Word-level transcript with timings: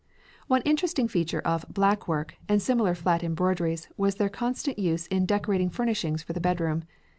One 0.47 0.63
interesting 0.63 1.07
feature 1.07 1.41
of 1.41 1.63
"black 1.69 2.07
work" 2.07 2.33
and 2.49 2.59
similar 2.59 2.95
flat 2.95 3.21
embroideries 3.23 3.87
was 3.97 4.15
their 4.15 4.29
constant 4.29 4.79
use 4.79 5.05
in 5.05 5.27
decorating 5.27 5.69
furnishings 5.69 6.23
for 6.23 6.33
the 6.33 6.41
bedroom. 6.41 6.85